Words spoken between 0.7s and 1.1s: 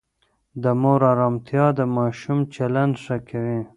مور